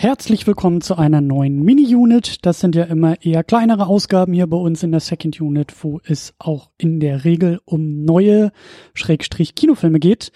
Herzlich 0.00 0.46
willkommen 0.46 0.80
zu 0.80 0.96
einer 0.96 1.20
neuen 1.20 1.60
Mini-Unit. 1.64 2.46
Das 2.46 2.60
sind 2.60 2.76
ja 2.76 2.84
immer 2.84 3.20
eher 3.20 3.42
kleinere 3.42 3.88
Ausgaben 3.88 4.32
hier 4.32 4.46
bei 4.46 4.56
uns 4.56 4.84
in 4.84 4.92
der 4.92 5.00
Second 5.00 5.40
Unit, 5.40 5.74
wo 5.82 6.00
es 6.04 6.34
auch 6.38 6.70
in 6.78 7.00
der 7.00 7.24
Regel 7.24 7.58
um 7.64 8.04
neue 8.04 8.52
Schrägstrich 8.94 9.56
Kinofilme 9.56 9.98
geht. 9.98 10.30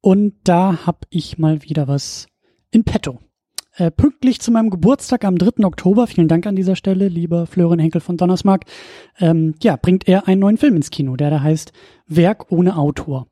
Und 0.00 0.34
da 0.44 0.86
habe 0.86 1.00
ich 1.10 1.36
mal 1.36 1.64
wieder 1.64 1.88
was 1.88 2.28
in 2.70 2.84
petto. 2.84 3.18
Äh, 3.74 3.90
pünktlich 3.90 4.38
zu 4.38 4.52
meinem 4.52 4.70
Geburtstag 4.70 5.24
am 5.24 5.36
3. 5.36 5.64
Oktober, 5.64 6.06
vielen 6.06 6.28
Dank 6.28 6.46
an 6.46 6.54
dieser 6.54 6.76
Stelle, 6.76 7.08
lieber 7.08 7.48
Florian 7.48 7.80
Henkel 7.80 8.00
von 8.00 8.18
Donnersmark, 8.18 8.66
ähm, 9.18 9.56
ja, 9.60 9.74
bringt 9.74 10.06
er 10.06 10.28
einen 10.28 10.42
neuen 10.42 10.58
Film 10.58 10.76
ins 10.76 10.90
Kino, 10.90 11.16
der 11.16 11.30
da 11.30 11.40
heißt 11.40 11.72
Werk 12.06 12.52
ohne 12.52 12.76
Autor. 12.76 13.26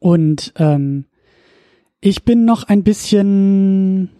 Und 0.00 0.52
ähm, 0.56 1.04
ich 2.00 2.24
bin 2.24 2.44
noch 2.44 2.64
ein 2.64 2.82
bisschen 2.82 4.10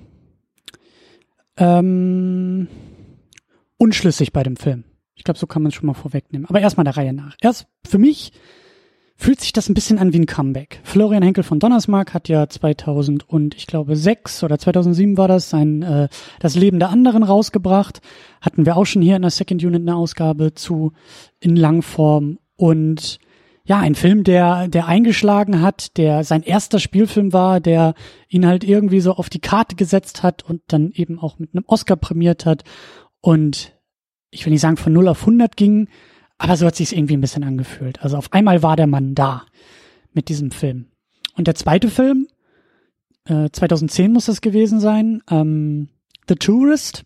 ähm, 1.60 2.66
unschlüssig 3.76 4.32
bei 4.32 4.42
dem 4.42 4.56
Film. 4.56 4.84
Ich 5.14 5.24
glaube, 5.24 5.38
so 5.38 5.46
kann 5.46 5.62
man 5.62 5.68
es 5.68 5.76
schon 5.76 5.86
mal 5.86 5.94
vorwegnehmen. 5.94 6.46
Aber 6.46 6.60
erstmal 6.60 6.84
der 6.84 6.96
Reihe 6.96 7.12
nach. 7.12 7.36
Erst 7.40 7.66
für 7.86 7.98
mich 7.98 8.32
fühlt 9.16 9.38
sich 9.38 9.52
das 9.52 9.68
ein 9.68 9.74
bisschen 9.74 9.98
an 9.98 10.14
wie 10.14 10.18
ein 10.18 10.26
Comeback. 10.26 10.80
Florian 10.82 11.22
Henkel 11.22 11.44
von 11.44 11.58
Donnersmark 11.60 12.14
hat 12.14 12.30
ja 12.30 12.48
2000 12.48 13.28
und 13.28 13.54
ich 13.54 13.66
glaube 13.66 13.94
6 13.94 14.42
oder 14.44 14.58
2007 14.58 15.18
war 15.18 15.28
das 15.28 15.50
sein 15.50 15.82
äh, 15.82 16.08
das 16.38 16.54
Leben 16.54 16.78
der 16.78 16.88
anderen 16.88 17.22
rausgebracht. 17.22 18.00
Hatten 18.40 18.64
wir 18.64 18.78
auch 18.78 18.86
schon 18.86 19.02
hier 19.02 19.16
in 19.16 19.22
der 19.22 19.30
Second 19.30 19.62
Unit 19.62 19.82
eine 19.82 19.94
Ausgabe 19.94 20.54
zu 20.54 20.92
in 21.38 21.54
Langform 21.54 22.38
und 22.56 23.18
ja, 23.70 23.78
ein 23.78 23.94
Film, 23.94 24.24
der, 24.24 24.66
der 24.66 24.88
eingeschlagen 24.88 25.62
hat, 25.62 25.96
der 25.96 26.24
sein 26.24 26.42
erster 26.42 26.80
Spielfilm 26.80 27.32
war, 27.32 27.60
der 27.60 27.94
ihn 28.28 28.44
halt 28.44 28.64
irgendwie 28.64 28.98
so 28.98 29.14
auf 29.14 29.30
die 29.30 29.38
Karte 29.38 29.76
gesetzt 29.76 30.24
hat 30.24 30.42
und 30.42 30.60
dann 30.66 30.90
eben 30.90 31.20
auch 31.20 31.38
mit 31.38 31.54
einem 31.54 31.62
Oscar 31.68 31.94
prämiert 31.94 32.46
hat 32.46 32.64
und 33.20 33.72
ich 34.32 34.44
will 34.44 34.50
nicht 34.50 34.60
sagen 34.60 34.76
von 34.76 34.92
0 34.92 35.06
auf 35.06 35.20
100 35.20 35.56
ging, 35.56 35.86
aber 36.36 36.56
so 36.56 36.66
hat 36.66 36.74
sich 36.74 36.96
irgendwie 36.96 37.16
ein 37.16 37.20
bisschen 37.20 37.44
angefühlt. 37.44 38.02
Also 38.02 38.16
auf 38.16 38.32
einmal 38.32 38.64
war 38.64 38.74
der 38.74 38.88
Mann 38.88 39.14
da 39.14 39.46
mit 40.12 40.30
diesem 40.30 40.50
Film. 40.50 40.86
Und 41.36 41.46
der 41.46 41.54
zweite 41.54 41.90
Film, 41.90 42.26
äh, 43.26 43.50
2010 43.52 44.12
muss 44.12 44.26
das 44.26 44.40
gewesen 44.40 44.80
sein, 44.80 45.22
ähm, 45.30 45.90
The 46.26 46.34
Tourist, 46.34 47.04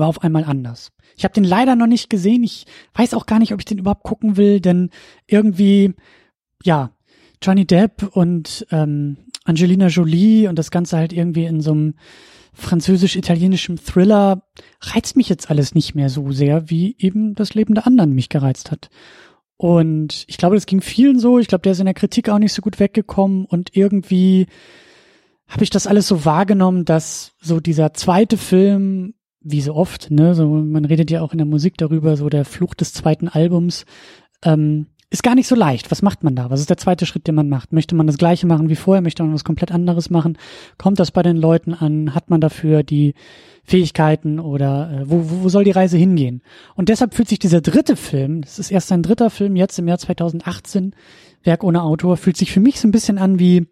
war 0.00 0.08
auf 0.08 0.22
einmal 0.24 0.44
anders. 0.44 0.90
Ich 1.16 1.22
habe 1.22 1.34
den 1.34 1.44
leider 1.44 1.76
noch 1.76 1.86
nicht 1.86 2.10
gesehen. 2.10 2.42
Ich 2.42 2.66
weiß 2.94 3.14
auch 3.14 3.26
gar 3.26 3.38
nicht, 3.38 3.52
ob 3.52 3.60
ich 3.60 3.64
den 3.64 3.78
überhaupt 3.78 4.02
gucken 4.02 4.36
will, 4.36 4.60
denn 4.60 4.90
irgendwie, 5.26 5.94
ja, 6.64 6.90
Johnny 7.42 7.66
Depp 7.66 8.16
und 8.16 8.66
ähm, 8.70 9.18
Angelina 9.44 9.86
Jolie 9.86 10.48
und 10.48 10.58
das 10.58 10.70
Ganze 10.70 10.96
halt 10.96 11.12
irgendwie 11.12 11.44
in 11.44 11.60
so 11.60 11.72
einem 11.72 11.94
französisch-italienischen 12.52 13.78
Thriller 13.78 14.42
reizt 14.80 15.16
mich 15.16 15.28
jetzt 15.28 15.50
alles 15.50 15.74
nicht 15.74 15.94
mehr 15.94 16.10
so 16.10 16.32
sehr, 16.32 16.68
wie 16.68 16.96
eben 16.98 17.34
das 17.34 17.54
Leben 17.54 17.74
der 17.74 17.86
anderen 17.86 18.12
mich 18.12 18.28
gereizt 18.28 18.70
hat. 18.70 18.90
Und 19.56 20.24
ich 20.26 20.36
glaube, 20.36 20.56
das 20.56 20.66
ging 20.66 20.80
vielen 20.80 21.18
so. 21.18 21.38
Ich 21.38 21.46
glaube, 21.46 21.62
der 21.62 21.72
ist 21.72 21.80
in 21.80 21.84
der 21.84 21.94
Kritik 21.94 22.28
auch 22.28 22.38
nicht 22.38 22.52
so 22.52 22.62
gut 22.62 22.80
weggekommen 22.80 23.44
und 23.44 23.76
irgendwie 23.76 24.46
habe 25.48 25.64
ich 25.64 25.70
das 25.70 25.86
alles 25.86 26.06
so 26.06 26.24
wahrgenommen, 26.24 26.84
dass 26.84 27.32
so 27.40 27.60
dieser 27.60 27.92
zweite 27.92 28.36
Film 28.36 29.14
wie 29.42 29.60
so 29.60 29.74
oft, 29.74 30.10
ne, 30.10 30.34
so 30.34 30.46
man 30.46 30.84
redet 30.84 31.10
ja 31.10 31.22
auch 31.22 31.32
in 31.32 31.38
der 31.38 31.46
Musik 31.46 31.78
darüber, 31.78 32.16
so 32.16 32.28
der 32.28 32.44
Fluch 32.44 32.74
des 32.74 32.92
zweiten 32.92 33.28
Albums, 33.28 33.86
ähm, 34.44 34.86
ist 35.12 35.24
gar 35.24 35.34
nicht 35.34 35.48
so 35.48 35.56
leicht. 35.56 35.90
Was 35.90 36.02
macht 36.02 36.22
man 36.22 36.36
da? 36.36 36.50
Was 36.50 36.60
ist 36.60 36.70
der 36.70 36.76
zweite 36.76 37.04
Schritt, 37.04 37.26
den 37.26 37.34
man 37.34 37.48
macht? 37.48 37.72
Möchte 37.72 37.96
man 37.96 38.06
das 38.06 38.16
gleiche 38.16 38.46
machen 38.46 38.68
wie 38.68 38.76
vorher? 38.76 39.02
Möchte 39.02 39.24
man 39.24 39.34
was 39.34 39.42
komplett 39.42 39.72
anderes 39.72 40.08
machen? 40.08 40.38
Kommt 40.78 41.00
das 41.00 41.10
bei 41.10 41.24
den 41.24 41.36
Leuten 41.36 41.74
an? 41.74 42.14
Hat 42.14 42.30
man 42.30 42.40
dafür 42.40 42.84
die 42.84 43.14
Fähigkeiten 43.64 44.38
oder 44.38 44.90
äh, 44.92 45.10
wo, 45.10 45.42
wo 45.42 45.48
soll 45.48 45.64
die 45.64 45.72
Reise 45.72 45.96
hingehen? 45.96 46.42
Und 46.76 46.88
deshalb 46.88 47.14
fühlt 47.14 47.28
sich 47.28 47.40
dieser 47.40 47.60
dritte 47.60 47.96
Film, 47.96 48.42
das 48.42 48.60
ist 48.60 48.70
erst 48.70 48.88
sein 48.88 49.02
dritter 49.02 49.30
Film 49.30 49.56
jetzt 49.56 49.78
im 49.80 49.88
Jahr 49.88 49.98
2018, 49.98 50.94
Werk 51.42 51.64
ohne 51.64 51.82
Autor, 51.82 52.16
fühlt 52.16 52.36
sich 52.36 52.52
für 52.52 52.60
mich 52.60 52.78
so 52.78 52.86
ein 52.86 52.92
bisschen 52.92 53.18
an 53.18 53.40
wie 53.40 53.66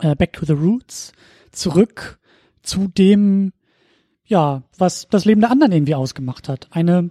äh, 0.00 0.16
Back 0.16 0.32
to 0.32 0.46
the 0.46 0.52
Roots, 0.52 1.12
zurück 1.52 2.18
zu 2.62 2.88
dem 2.88 3.52
ja, 4.30 4.62
was 4.78 5.08
das 5.10 5.24
Leben 5.24 5.40
der 5.40 5.50
anderen 5.50 5.72
irgendwie 5.72 5.96
ausgemacht 5.96 6.48
hat. 6.48 6.68
Eine, 6.70 7.10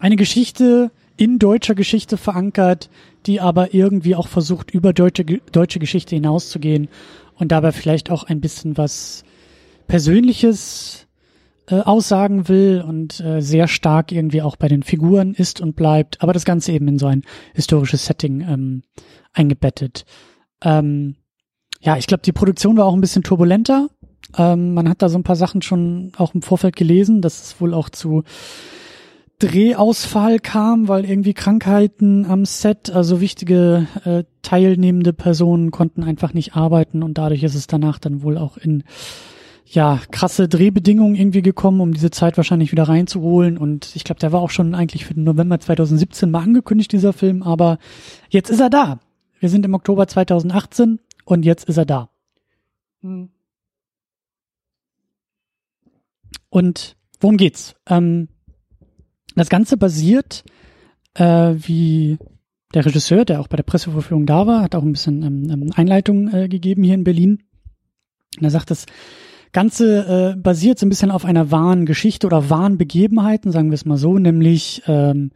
eine 0.00 0.16
Geschichte 0.16 0.90
in 1.18 1.38
deutscher 1.38 1.74
Geschichte 1.74 2.16
verankert, 2.16 2.88
die 3.26 3.40
aber 3.40 3.74
irgendwie 3.74 4.16
auch 4.16 4.26
versucht, 4.26 4.70
über 4.70 4.92
deutsche, 4.94 5.24
deutsche 5.24 5.78
Geschichte 5.78 6.16
hinauszugehen 6.16 6.88
und 7.34 7.52
dabei 7.52 7.72
vielleicht 7.72 8.10
auch 8.10 8.24
ein 8.24 8.40
bisschen 8.40 8.78
was 8.78 9.22
Persönliches 9.86 11.06
äh, 11.66 11.80
aussagen 11.80 12.48
will 12.48 12.82
und 12.86 13.20
äh, 13.20 13.42
sehr 13.42 13.68
stark 13.68 14.10
irgendwie 14.10 14.40
auch 14.40 14.56
bei 14.56 14.68
den 14.68 14.82
Figuren 14.82 15.34
ist 15.34 15.60
und 15.60 15.76
bleibt, 15.76 16.22
aber 16.22 16.32
das 16.32 16.46
Ganze 16.46 16.72
eben 16.72 16.88
in 16.88 16.98
so 16.98 17.06
ein 17.06 17.22
historisches 17.54 18.06
Setting 18.06 18.40
ähm, 18.40 18.82
eingebettet. 19.34 20.06
Ähm, 20.62 21.16
ja, 21.80 21.98
ich 21.98 22.06
glaube, 22.06 22.22
die 22.22 22.32
Produktion 22.32 22.78
war 22.78 22.86
auch 22.86 22.94
ein 22.94 23.02
bisschen 23.02 23.22
turbulenter. 23.22 23.88
Ähm, 24.36 24.74
man 24.74 24.88
hat 24.88 25.02
da 25.02 25.08
so 25.08 25.18
ein 25.18 25.24
paar 25.24 25.36
Sachen 25.36 25.62
schon 25.62 26.12
auch 26.16 26.34
im 26.34 26.42
Vorfeld 26.42 26.76
gelesen, 26.76 27.22
dass 27.22 27.42
es 27.42 27.60
wohl 27.60 27.74
auch 27.74 27.88
zu 27.88 28.24
Drehausfall 29.38 30.40
kam, 30.40 30.88
weil 30.88 31.04
irgendwie 31.04 31.32
Krankheiten 31.32 32.26
am 32.26 32.44
Set, 32.44 32.90
also 32.90 33.20
wichtige 33.20 33.86
äh, 34.04 34.24
teilnehmende 34.42 35.12
Personen 35.12 35.70
konnten 35.70 36.02
einfach 36.02 36.34
nicht 36.34 36.56
arbeiten 36.56 37.04
und 37.04 37.18
dadurch 37.18 37.44
ist 37.44 37.54
es 37.54 37.68
danach 37.68 37.98
dann 37.98 38.22
wohl 38.22 38.36
auch 38.36 38.56
in 38.56 38.82
ja 39.64 40.00
krasse 40.10 40.48
Drehbedingungen 40.48 41.14
irgendwie 41.14 41.42
gekommen, 41.42 41.80
um 41.80 41.92
diese 41.92 42.10
Zeit 42.10 42.36
wahrscheinlich 42.36 42.72
wieder 42.72 42.88
reinzuholen 42.88 43.58
und 43.58 43.94
ich 43.94 44.02
glaube, 44.02 44.18
der 44.18 44.32
war 44.32 44.40
auch 44.40 44.50
schon 44.50 44.74
eigentlich 44.74 45.04
für 45.04 45.14
den 45.14 45.24
November 45.24 45.60
2017 45.60 46.30
mal 46.32 46.42
angekündigt 46.42 46.90
dieser 46.90 47.12
Film, 47.12 47.44
aber 47.44 47.78
jetzt 48.30 48.50
ist 48.50 48.60
er 48.60 48.70
da. 48.70 48.98
Wir 49.38 49.50
sind 49.50 49.64
im 49.64 49.74
Oktober 49.74 50.08
2018 50.08 50.98
und 51.24 51.44
jetzt 51.44 51.68
ist 51.68 51.76
er 51.76 51.86
da. 51.86 52.10
Hm. 53.02 53.28
Und 56.50 56.96
worum 57.20 57.36
geht's? 57.36 57.74
Ähm, 57.86 58.28
das 59.34 59.48
Ganze 59.48 59.76
basiert, 59.76 60.44
äh, 61.14 61.54
wie 61.56 62.18
der 62.74 62.84
Regisseur, 62.84 63.24
der 63.24 63.40
auch 63.40 63.48
bei 63.48 63.56
der 63.56 63.64
Presseverführung 63.64 64.26
da 64.26 64.46
war, 64.46 64.62
hat 64.62 64.74
auch 64.74 64.82
ein 64.82 64.92
bisschen 64.92 65.22
ähm, 65.22 65.50
ähm 65.50 65.72
Einleitung 65.74 66.32
äh, 66.32 66.48
gegeben 66.48 66.82
hier 66.82 66.94
in 66.94 67.04
Berlin. 67.04 67.44
Und 68.36 68.44
er 68.44 68.50
sagt, 68.50 68.70
das 68.70 68.86
Ganze 69.52 70.34
äh, 70.36 70.40
basiert 70.40 70.78
so 70.78 70.86
ein 70.86 70.90
bisschen 70.90 71.10
auf 71.10 71.24
einer 71.24 71.50
wahren 71.50 71.86
Geschichte 71.86 72.26
oder 72.26 72.50
wahren 72.50 72.76
Begebenheiten, 72.76 73.50
sagen 73.50 73.70
wir 73.70 73.74
es 73.74 73.86
mal 73.86 73.96
so, 73.96 74.18
nämlich 74.18 74.82
ähm, 74.86 75.30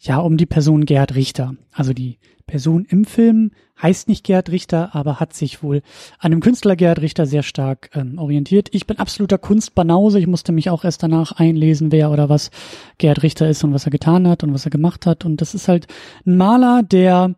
ja 0.00 0.18
um 0.18 0.36
die 0.36 0.46
Person 0.46 0.86
Gerhard 0.86 1.14
Richter. 1.14 1.54
Also 1.72 1.92
die 1.92 2.18
Person 2.46 2.84
im 2.84 3.04
Film 3.04 3.52
heißt 3.80 4.08
nicht 4.08 4.24
Gerhard 4.24 4.50
Richter, 4.50 4.94
aber 4.94 5.18
hat 5.18 5.32
sich 5.32 5.62
wohl 5.62 5.82
an 6.18 6.30
dem 6.30 6.40
Künstler 6.40 6.76
Gerhard 6.76 7.00
Richter 7.00 7.26
sehr 7.26 7.42
stark 7.42 7.90
ähm, 7.94 8.18
orientiert. 8.18 8.68
Ich 8.72 8.86
bin 8.86 8.98
absoluter 8.98 9.38
Kunstbanause. 9.38 10.18
Ich 10.18 10.26
musste 10.26 10.52
mich 10.52 10.70
auch 10.70 10.84
erst 10.84 11.02
danach 11.02 11.32
einlesen, 11.32 11.90
wer 11.90 12.10
oder 12.10 12.28
was 12.28 12.50
Gerhard 12.98 13.22
Richter 13.22 13.48
ist 13.48 13.64
und 13.64 13.72
was 13.72 13.86
er 13.86 13.90
getan 13.90 14.28
hat 14.28 14.44
und 14.44 14.52
was 14.52 14.64
er 14.64 14.70
gemacht 14.70 15.06
hat. 15.06 15.24
Und 15.24 15.40
das 15.40 15.54
ist 15.54 15.68
halt 15.68 15.86
ein 16.26 16.36
Maler, 16.36 16.82
der 16.82 17.34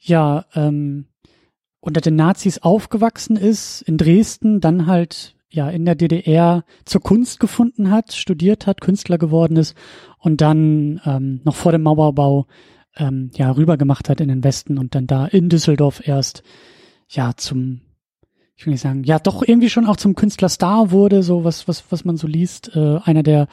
ja 0.00 0.44
ähm, 0.54 1.06
unter 1.80 2.00
den 2.00 2.16
Nazis 2.16 2.58
aufgewachsen 2.58 3.36
ist, 3.36 3.82
in 3.82 3.96
Dresden, 3.96 4.60
dann 4.60 4.86
halt 4.86 5.35
ja 5.56 5.68
in 5.68 5.84
der 5.84 5.96
DDR 5.96 6.64
zur 6.84 7.00
Kunst 7.00 7.40
gefunden 7.40 7.90
hat, 7.90 8.12
studiert 8.12 8.66
hat, 8.66 8.80
Künstler 8.80 9.18
geworden 9.18 9.56
ist 9.56 9.76
und 10.18 10.40
dann 10.40 11.00
ähm, 11.04 11.40
noch 11.44 11.56
vor 11.56 11.72
dem 11.72 11.82
Mauerbau 11.82 12.46
ähm, 12.96 13.30
ja 13.34 13.50
rüber 13.50 13.76
gemacht 13.76 14.08
hat 14.08 14.20
in 14.20 14.28
den 14.28 14.44
Westen 14.44 14.78
und 14.78 14.94
dann 14.94 15.06
da 15.06 15.26
in 15.26 15.48
Düsseldorf 15.48 16.06
erst 16.06 16.42
ja 17.08 17.32
zum 17.36 17.80
ich 18.58 18.64
will 18.64 18.72
nicht 18.72 18.80
sagen, 18.80 19.04
ja 19.04 19.18
doch 19.18 19.42
irgendwie 19.46 19.68
schon 19.68 19.86
auch 19.86 19.96
zum 19.96 20.14
Künstlerstar 20.14 20.90
wurde, 20.90 21.22
so 21.22 21.44
was 21.44 21.66
was 21.66 21.84
was 21.90 22.04
man 22.04 22.16
so 22.16 22.26
liest, 22.26 22.74
äh, 22.76 22.98
einer 23.02 23.22
der 23.22 23.48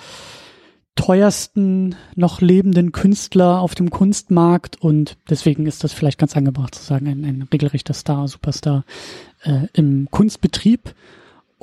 teuersten 0.96 1.96
noch 2.16 2.40
lebenden 2.40 2.92
Künstler 2.92 3.60
auf 3.60 3.74
dem 3.74 3.90
Kunstmarkt 3.90 4.80
und 4.80 5.18
deswegen 5.30 5.66
ist 5.66 5.84
das 5.84 5.92
vielleicht 5.92 6.20
ganz 6.20 6.38
angebracht 6.38 6.76
zu 6.76 6.84
sagen, 6.84 7.08
ein, 7.08 7.26
ein 7.26 7.48
regelrechter 7.52 7.96
Star, 7.96 8.28
Superstar 8.28 8.86
äh, 9.44 9.68
im 9.74 10.08
Kunstbetrieb 10.12 10.94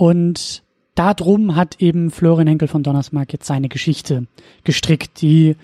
und 0.01 0.63
darum 0.95 1.57
hat 1.57 1.83
eben 1.83 2.11
Florian 2.11 2.47
Henkel 2.47 2.69
von 2.69 2.83
Donnersmark 2.83 3.35
jetzt 3.35 3.45
seine 3.45 3.69
Geschichte 3.69 4.29
gestrickt, 4.65 5.21
die 5.21 5.57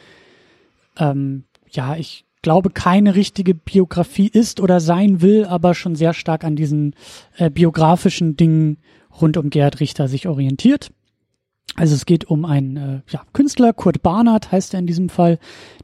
ähm, 0.98 1.44
ja, 1.70 1.96
ich 1.96 2.26
glaube, 2.42 2.68
keine 2.68 3.14
richtige 3.14 3.54
Biografie 3.54 4.28
ist 4.28 4.60
oder 4.60 4.78
sein 4.80 5.22
will, 5.22 5.46
aber 5.46 5.74
schon 5.74 5.96
sehr 5.96 6.12
stark 6.12 6.44
an 6.44 6.54
diesen 6.54 6.94
äh, 7.38 7.48
biografischen 7.48 8.36
Dingen 8.36 8.76
rund 9.22 9.38
um 9.38 9.48
Gerhard 9.48 9.80
Richter 9.80 10.06
sich 10.06 10.28
orientiert. 10.28 10.90
Also 11.74 11.94
es 11.94 12.04
geht 12.04 12.26
um 12.26 12.44
einen 12.44 12.76
äh, 12.76 13.00
ja, 13.08 13.22
Künstler, 13.32 13.72
Kurt 13.72 14.02
Barnard 14.02 14.52
heißt 14.52 14.74
er 14.74 14.80
in 14.80 14.86
diesem 14.86 15.08
Fall, 15.08 15.38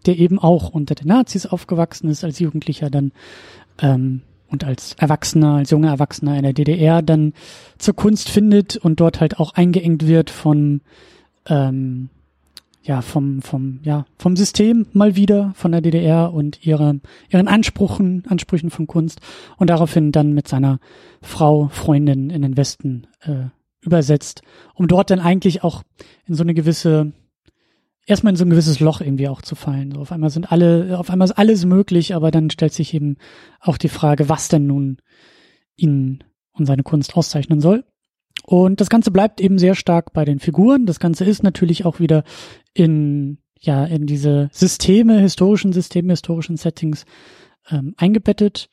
der 0.05 0.19
eben 0.19 0.39
auch 0.39 0.69
unter 0.69 0.95
den 0.95 1.09
Nazis 1.09 1.47
aufgewachsen 1.47 2.11
ist 2.11 2.23
als 2.23 2.39
Jugendlicher, 2.39 2.91
dann 2.91 3.13
ähm, 3.79 4.21
und 4.53 4.65
als 4.65 4.95
Erwachsener, 4.99 5.57
als 5.57 5.71
junger 5.71 5.91
Erwachsener 5.91 6.37
in 6.37 6.43
der 6.43 6.53
DDR 6.53 7.03
dann 7.03 7.33
zur 7.79 7.95
Kunst 7.95 8.29
findet 8.29 8.77
und 8.77 9.01
dort 9.01 9.21
halt 9.21 9.41
auch 9.41 9.55
eingeengt 9.55 10.07
wird 10.07 10.31
von 10.31 10.83
ähm, 11.47 12.11
ja 12.83 13.01
vom 13.01 13.43
vom 13.43 13.81
ja 13.83 14.05
vom 14.19 14.37
System 14.37 14.87
mal 14.93 15.17
wieder 15.17 15.53
von 15.55 15.73
der 15.73 15.81
DDR 15.81 16.33
und 16.33 16.65
ihre, 16.67 17.01
ihren 17.31 17.49
Ansprüchen 17.49 18.25
Ansprüchen 18.29 18.71
von 18.71 18.87
Kunst 18.87 19.21
und 19.57 19.71
daraufhin 19.71 20.13
dann 20.13 20.33
mit 20.33 20.47
seiner 20.49 20.79
Frau 21.23 21.69
Freundin 21.69 22.31
in 22.31 22.43
den 22.43 22.57
Westen 22.57 23.07
äh, 23.23 23.47
übersetzt, 23.81 24.43
um 24.75 24.87
dort 24.87 25.11
dann 25.11 25.21
eigentlich 25.21 25.65
auch 25.65 25.83
in 26.27 26.35
so 26.35 26.43
eine 26.43 26.55
gewisse 26.55 27.13
erstmal 28.07 28.33
in 28.33 28.37
so 28.37 28.45
ein 28.45 28.51
gewisses 28.51 28.81
Loch 28.81 29.01
irgendwie 29.01 29.29
auch 29.29 29.43
zu 29.43 29.55
fallen. 29.55 29.93
So 29.93 30.01
auf 30.01 30.13
einmal 30.13 30.31
sind 30.31 30.51
alle, 30.51 30.99
auf 30.99 31.11
einmal 31.11 31.27
ist 31.27 31.39
alles 31.39 31.65
möglich, 31.65 32.15
aber 32.15 32.31
dann 32.31 32.51
stellt 32.51 32.73
sich 32.73 32.95
eben 32.95 33.17
auch 33.61 33.79
die 33.79 33.89
Frage, 33.89 34.29
was 34.29 34.49
denn 34.49 34.67
nun 34.67 34.99
ihn 35.77 36.25
und 36.53 36.67
seine 36.67 36.83
Kunst 36.83 37.17
auszeichnen 37.17 37.61
soll. 37.61 37.85
Und 38.45 38.81
das 38.81 38.91
Ganze 38.91 39.11
bleibt 39.11 39.41
eben 39.41 39.59
sehr 39.59 39.75
stark 39.75 40.13
bei 40.13 40.25
den 40.25 40.41
Figuren. 40.41 40.87
Das 40.87 40.99
Ganze 40.99 41.25
ist 41.25 41.43
natürlich 41.43 41.85
auch 41.85 42.01
wieder 42.01 42.25
in, 42.75 43.39
ja, 43.61 43.85
in 43.85 44.07
diese 44.07 44.49
Systeme, 44.53 45.21
historischen 45.21 45.73
Systeme, 45.73 46.13
historischen 46.13 46.57
Settings 46.57 47.05
ähm, 47.71 47.95
eingebettet 47.97 48.69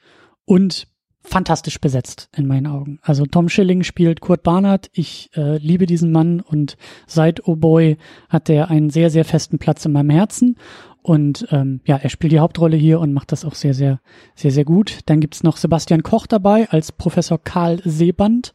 und 0.45 0.87
fantastisch 1.21 1.79
besetzt 1.79 2.29
in 2.35 2.47
meinen 2.47 2.67
Augen. 2.67 2.99
Also 3.01 3.25
Tom 3.25 3.49
Schilling 3.49 3.83
spielt 3.83 4.21
Kurt 4.21 4.43
Barnard. 4.43 4.89
Ich 4.93 5.29
äh, 5.35 5.57
liebe 5.57 5.85
diesen 5.85 6.11
Mann 6.11 6.39
und 6.39 6.77
seit 7.07 7.47
Oh 7.47 7.55
Boy 7.55 7.97
hat 8.29 8.49
er 8.49 8.69
einen 8.69 8.89
sehr, 8.89 9.09
sehr 9.09 9.25
festen 9.25 9.59
Platz 9.59 9.85
in 9.85 9.91
meinem 9.91 10.09
Herzen. 10.09 10.55
Und 11.01 11.47
ähm, 11.51 11.81
ja, 11.85 11.97
er 11.97 12.09
spielt 12.09 12.33
die 12.33 12.39
Hauptrolle 12.39 12.77
hier 12.77 12.99
und 12.99 13.13
macht 13.13 13.31
das 13.31 13.45
auch 13.45 13.55
sehr, 13.55 13.73
sehr, 13.73 13.99
sehr, 14.35 14.51
sehr 14.51 14.65
gut. 14.65 14.99
Dann 15.05 15.19
gibt's 15.19 15.43
noch 15.43 15.57
Sebastian 15.57 16.03
Koch 16.03 16.27
dabei 16.27 16.69
als 16.69 16.91
Professor 16.91 17.37
Karl 17.41 17.81
Seeband, 17.83 18.53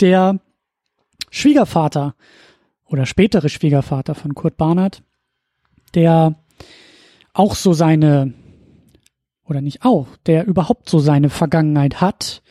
der 0.00 0.40
Schwiegervater 1.30 2.14
oder 2.86 3.06
spätere 3.06 3.48
Schwiegervater 3.48 4.14
von 4.14 4.34
Kurt 4.34 4.56
Barnard, 4.56 5.02
der 5.94 6.36
auch 7.32 7.54
so 7.54 7.72
seine 7.72 8.32
oder 9.48 9.60
nicht 9.60 9.84
auch, 9.84 10.08
der 10.26 10.46
überhaupt 10.46 10.88
so 10.88 10.98
seine 10.98 11.30
Vergangenheit 11.30 12.00
hat, 12.00 12.42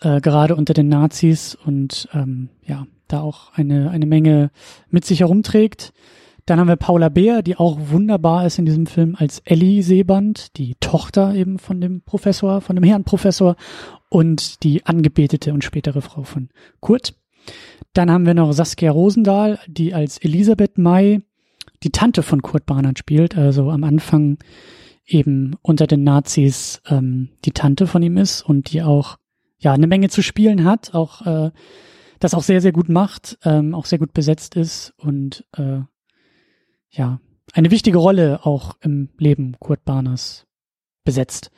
äh, 0.00 0.20
gerade 0.20 0.56
unter 0.56 0.74
den 0.74 0.88
Nazis 0.88 1.54
und 1.54 2.08
ähm, 2.12 2.48
ja, 2.64 2.86
da 3.08 3.20
auch 3.20 3.52
eine, 3.54 3.90
eine 3.90 4.06
Menge 4.06 4.50
mit 4.90 5.04
sich 5.04 5.20
herumträgt. 5.20 5.92
Dann 6.44 6.60
haben 6.60 6.68
wir 6.68 6.76
Paula 6.76 7.08
Beer, 7.08 7.42
die 7.42 7.56
auch 7.56 7.76
wunderbar 7.90 8.46
ist 8.46 8.58
in 8.58 8.66
diesem 8.66 8.86
Film 8.86 9.16
als 9.18 9.40
Ellie 9.44 9.82
Seeband, 9.82 10.56
die 10.56 10.76
Tochter 10.78 11.34
eben 11.34 11.58
von 11.58 11.80
dem 11.80 12.02
Professor, 12.02 12.60
von 12.60 12.76
dem 12.76 12.84
Herrn 12.84 13.04
Professor 13.04 13.56
und 14.08 14.62
die 14.62 14.86
angebetete 14.86 15.52
und 15.52 15.64
spätere 15.64 16.02
Frau 16.02 16.22
von 16.22 16.50
Kurt. 16.80 17.14
Dann 17.94 18.10
haben 18.10 18.26
wir 18.26 18.34
noch 18.34 18.52
Saskia 18.52 18.92
Rosendahl, 18.92 19.58
die 19.66 19.92
als 19.92 20.18
Elisabeth 20.18 20.78
May 20.78 21.20
die 21.82 21.90
Tante 21.90 22.22
von 22.22 22.42
Kurt 22.42 22.64
Barnard 22.64 22.98
spielt, 22.98 23.36
also 23.36 23.70
am 23.70 23.84
Anfang 23.84 24.38
eben 25.06 25.56
unter 25.62 25.86
den 25.86 26.04
Nazis 26.04 26.82
ähm, 26.88 27.30
die 27.44 27.52
Tante 27.52 27.86
von 27.86 28.02
ihm 28.02 28.16
ist 28.16 28.42
und 28.42 28.72
die 28.72 28.82
auch 28.82 29.16
ja 29.58 29.72
eine 29.72 29.86
Menge 29.86 30.08
zu 30.08 30.22
spielen 30.22 30.64
hat, 30.64 30.94
auch 30.94 31.24
äh, 31.26 31.50
das 32.18 32.34
auch 32.34 32.42
sehr 32.42 32.60
sehr 32.60 32.72
gut 32.72 32.88
macht, 32.88 33.38
ähm, 33.44 33.74
auch 33.74 33.86
sehr 33.86 33.98
gut 33.98 34.12
besetzt 34.12 34.56
ist 34.56 34.94
und 34.96 35.44
äh, 35.56 35.80
ja 36.90 37.20
eine 37.52 37.70
wichtige 37.70 37.98
Rolle 37.98 38.44
auch 38.44 38.76
im 38.80 39.10
Leben 39.18 39.56
Kurt 39.60 39.84
Barners 39.84 40.46
besetzt. 41.04 41.50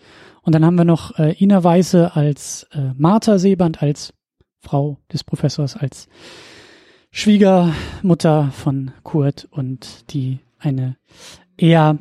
Und 0.42 0.54
dann 0.54 0.64
haben 0.64 0.76
wir 0.76 0.84
noch 0.84 1.18
äh, 1.18 1.32
Ina 1.42 1.64
Weiße 1.64 2.14
als 2.14 2.66
äh, 2.72 2.92
Martha 2.96 3.38
Seeband, 3.38 3.82
als 3.82 4.12
Frau 4.60 4.98
des 5.12 5.24
Professors, 5.24 5.76
als 5.76 6.08
Schwiegermutter 7.10 8.50
von 8.52 8.92
Kurt 9.02 9.46
und 9.50 10.12
die 10.12 10.40
eine 10.58 10.96
eher 11.56 11.98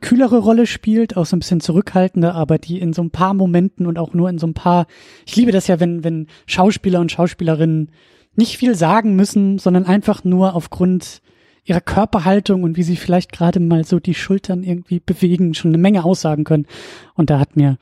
kühlere 0.00 0.38
Rolle 0.38 0.66
spielt, 0.66 1.16
auch 1.16 1.26
so 1.26 1.36
ein 1.36 1.40
bisschen 1.40 1.60
zurückhaltender, 1.60 2.34
aber 2.34 2.58
die 2.58 2.78
in 2.78 2.92
so 2.92 3.02
ein 3.02 3.10
paar 3.10 3.34
Momenten 3.34 3.86
und 3.86 3.98
auch 3.98 4.14
nur 4.14 4.28
in 4.28 4.38
so 4.38 4.46
ein 4.46 4.54
paar, 4.54 4.86
ich 5.26 5.36
liebe 5.36 5.52
das 5.52 5.66
ja, 5.66 5.80
wenn, 5.80 6.04
wenn 6.04 6.26
Schauspieler 6.46 7.00
und 7.00 7.12
Schauspielerinnen 7.12 7.90
nicht 8.36 8.56
viel 8.56 8.74
sagen 8.74 9.16
müssen, 9.16 9.58
sondern 9.58 9.84
einfach 9.84 10.24
nur 10.24 10.54
aufgrund 10.54 11.20
ihrer 11.64 11.80
Körperhaltung 11.80 12.62
und 12.62 12.76
wie 12.76 12.82
sie 12.82 12.96
vielleicht 12.96 13.32
gerade 13.32 13.60
mal 13.60 13.84
so 13.84 14.00
die 14.00 14.14
Schultern 14.14 14.62
irgendwie 14.62 15.00
bewegen, 15.00 15.54
schon 15.54 15.70
eine 15.70 15.78
Menge 15.78 16.04
aussagen 16.04 16.44
können. 16.44 16.66
Und 17.14 17.30
da 17.30 17.38
hat 17.38 17.56
mir 17.56 17.76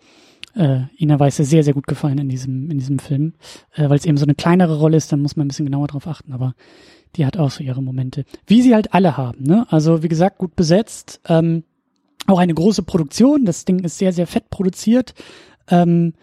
äh, 0.57 0.81
Ina 0.99 1.19
Weiße 1.19 1.45
sehr, 1.45 1.63
sehr 1.63 1.75
gut 1.75 1.87
gefallen 1.87 2.19
in 2.19 2.29
diesem, 2.29 2.71
in 2.71 2.79
diesem 2.79 2.99
Film. 2.99 3.35
Äh, 3.75 3.89
Weil 3.89 3.97
es 3.97 4.05
eben 4.05 4.17
so 4.17 4.25
eine 4.25 4.35
kleinere 4.35 4.79
Rolle 4.79 4.97
ist, 4.97 5.13
dann 5.13 5.21
muss 5.21 5.37
man 5.37 5.47
ein 5.47 5.49
bisschen 5.49 5.67
genauer 5.67 5.87
drauf 5.87 6.07
achten, 6.07 6.33
aber 6.33 6.55
die 7.17 7.25
hat 7.25 7.37
auch 7.39 7.51
so 7.51 7.63
ihre 7.63 7.83
Momente. 7.83 8.25
Wie 8.47 8.63
sie 8.63 8.75
halt 8.75 8.93
alle 8.93 9.17
haben, 9.17 9.45
ne? 9.45 9.67
Also 9.71 10.03
wie 10.03 10.09
gesagt, 10.09 10.39
gut 10.39 10.57
besetzt. 10.57 11.21
Ähm, 11.27 11.65
auch 12.29 12.39
eine 12.39 12.55
große 12.55 12.83
Produktion. 12.83 13.45
Das 13.45 13.65
Ding 13.65 13.81
ist 13.81 13.99
sehr, 13.99 14.13
sehr 14.13 14.27
fett 14.27 14.51
produziert. 14.51 15.15
Ähm, 15.69 16.15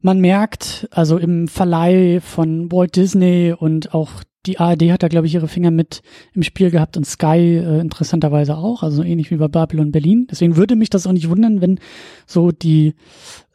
man 0.00 0.20
merkt, 0.20 0.88
also 0.90 1.18
im 1.18 1.48
Verleih 1.48 2.20
von 2.20 2.72
Walt 2.72 2.96
Disney 2.96 3.54
und 3.56 3.92
auch 3.92 4.10
die 4.46 4.58
ARD 4.58 4.90
hat 4.90 5.02
da, 5.02 5.08
glaube 5.08 5.26
ich, 5.26 5.34
ihre 5.34 5.48
Finger 5.48 5.70
mit 5.70 6.00
im 6.32 6.42
Spiel 6.42 6.70
gehabt 6.70 6.96
und 6.96 7.04
Sky 7.04 7.58
äh, 7.58 7.80
interessanterweise 7.80 8.56
auch, 8.56 8.82
also 8.82 9.02
ähnlich 9.02 9.30
wie 9.30 9.36
bei 9.36 9.48
Babylon 9.48 9.92
Berlin. 9.92 10.26
Deswegen 10.30 10.56
würde 10.56 10.76
mich 10.76 10.88
das 10.88 11.06
auch 11.06 11.12
nicht 11.12 11.28
wundern, 11.28 11.60
wenn 11.60 11.78
so 12.26 12.50
die, 12.50 12.94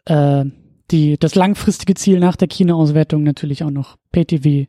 äh, 0.05 0.45
die, 0.91 1.17
das 1.17 1.33
langfristige 1.33 1.95
Ziel 1.95 2.19
nach 2.19 2.35
der 2.35 2.47
Kinoauswertung 2.47 3.23
natürlich 3.23 3.63
auch 3.63 3.71
noch 3.71 3.97
PTV 4.11 4.67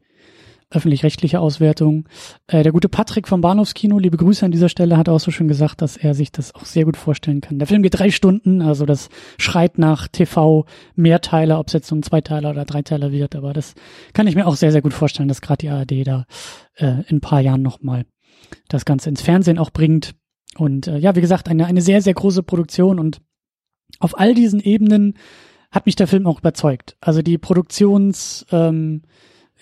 öffentlich-rechtliche 0.70 1.40
Auswertung. 1.40 2.08
Äh, 2.48 2.62
der 2.62 2.72
gute 2.72 2.88
Patrick 2.88 3.28
vom 3.28 3.40
Bahnhofskino, 3.40 3.98
liebe 3.98 4.16
Grüße 4.16 4.44
an 4.44 4.50
dieser 4.50 4.68
Stelle, 4.68 4.96
hat 4.96 5.08
auch 5.08 5.20
so 5.20 5.30
schön 5.30 5.48
gesagt, 5.48 5.80
dass 5.80 5.96
er 5.96 6.14
sich 6.14 6.32
das 6.32 6.54
auch 6.54 6.64
sehr 6.64 6.84
gut 6.84 6.96
vorstellen 6.96 7.40
kann. 7.40 7.58
Der 7.58 7.68
Film 7.68 7.82
geht 7.82 7.98
drei 7.98 8.10
Stunden, 8.10 8.62
also 8.62 8.84
das 8.84 9.08
schreit 9.38 9.78
nach 9.78 10.08
TV-Mehrteiler, 10.08 11.60
ob 11.60 11.68
es 11.68 11.74
jetzt 11.74 11.86
so 11.86 11.94
ein 11.94 12.02
Zweiteiler 12.02 12.50
oder 12.50 12.64
Dreiteiler 12.64 13.12
wird, 13.12 13.36
aber 13.36 13.52
das 13.52 13.74
kann 14.12 14.26
ich 14.26 14.34
mir 14.34 14.46
auch 14.46 14.56
sehr, 14.56 14.72
sehr 14.72 14.82
gut 14.82 14.94
vorstellen, 14.94 15.28
dass 15.28 15.40
gerade 15.40 15.58
die 15.58 15.68
ARD 15.68 16.06
da 16.06 16.24
äh, 16.76 17.02
in 17.08 17.18
ein 17.18 17.20
paar 17.20 17.40
Jahren 17.40 17.62
nochmal 17.62 18.04
das 18.68 18.84
Ganze 18.84 19.08
ins 19.08 19.22
Fernsehen 19.22 19.58
auch 19.58 19.70
bringt. 19.70 20.14
Und 20.58 20.88
äh, 20.88 20.98
ja, 20.98 21.14
wie 21.14 21.20
gesagt, 21.20 21.48
eine, 21.48 21.66
eine 21.66 21.80
sehr, 21.80 22.02
sehr 22.02 22.14
große 22.14 22.42
Produktion 22.42 22.98
und 22.98 23.20
auf 24.00 24.18
all 24.18 24.34
diesen 24.34 24.60
Ebenen 24.60 25.14
hat 25.70 25.86
mich 25.86 25.96
der 25.96 26.06
Film 26.06 26.26
auch 26.26 26.40
überzeugt. 26.40 26.96
Also 27.00 27.22
die 27.22 27.38
Produktions, 27.38 28.46
ähm, 28.50 29.02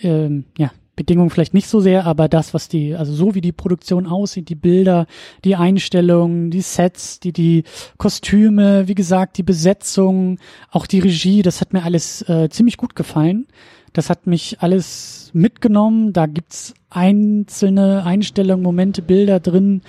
ähm, 0.01 0.47
ja, 0.57 0.71
Bedingungen 0.97 1.31
vielleicht 1.31 1.55
nicht 1.55 1.69
so 1.69 1.81
sehr, 1.81 2.07
aber 2.07 2.29
das, 2.29 2.55
was 2.55 2.69
die, 2.69 2.95
also 2.95 3.13
so 3.13 3.35
wie 3.35 3.41
die 3.41 3.53
Produktion 3.53 4.07
aussieht, 4.07 4.49
die 4.49 4.55
Bilder, 4.55 5.07
die 5.45 5.57
Einstellungen, 5.57 6.51
die 6.51 6.61
Sets, 6.61 7.21
die, 7.21 7.33
die 7.33 7.65
Kostüme, 7.99 8.89
wie 8.89 8.95
gesagt, 8.95 9.39
die 9.39 9.43
Besetzung, 9.43 10.39
auch 10.71 10.87
die 10.87 11.01
Regie, 11.01 11.43
das 11.43 11.61
hat 11.61 11.73
mir 11.73 11.83
alles 11.83 12.23
äh, 12.29 12.49
ziemlich 12.51 12.77
gut 12.77 12.95
gefallen. 12.95 13.47
Das 13.93 14.11
hat 14.11 14.27
mich 14.27 14.61
alles 14.61 15.31
mitgenommen. 15.33 16.13
Da 16.13 16.27
gibt's 16.27 16.75
einzelne 16.91 18.05
Einstellungen, 18.05 18.63
Momente, 18.63 19.03
Bilder 19.03 19.39
drin, 19.41 19.83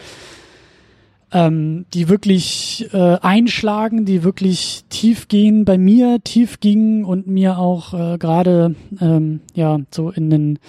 ähm, 1.31 1.85
die 1.93 2.07
wirklich 2.07 2.87
äh, 2.93 3.17
einschlagen, 3.21 4.05
die 4.05 4.23
wirklich 4.23 4.85
tief 4.89 5.27
gehen, 5.27 5.65
bei 5.65 5.77
mir 5.77 6.19
tief 6.23 6.59
gingen 6.59 7.03
und 7.03 7.27
mir 7.27 7.57
auch 7.57 7.93
äh, 7.93 8.17
gerade 8.17 8.75
ähm, 9.01 9.41
ja 9.53 9.79
so 9.91 10.11
in 10.11 10.29
den 10.29 10.59